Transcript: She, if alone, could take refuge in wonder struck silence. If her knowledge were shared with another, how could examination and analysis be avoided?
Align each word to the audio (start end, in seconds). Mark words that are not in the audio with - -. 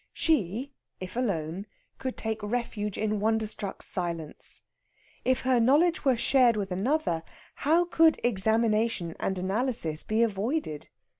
She, 0.13 0.71
if 0.99 1.15
alone, 1.15 1.67
could 1.99 2.17
take 2.17 2.41
refuge 2.41 2.97
in 2.97 3.19
wonder 3.19 3.45
struck 3.45 3.83
silence. 3.83 4.63
If 5.23 5.41
her 5.41 5.59
knowledge 5.59 6.03
were 6.03 6.17
shared 6.17 6.55
with 6.57 6.71
another, 6.71 7.21
how 7.53 7.85
could 7.85 8.19
examination 8.23 9.15
and 9.19 9.37
analysis 9.37 10.03
be 10.03 10.23
avoided? 10.23 10.89